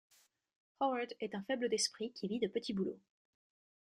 Howard 0.79 1.13
est 1.19 1.35
in 1.35 1.43
faible 1.43 1.69
d'esprit 1.69 2.11
qui 2.11 2.27
vit 2.27 2.39
de 2.39 2.47
petits 2.47 2.73
boulots. 2.73 2.99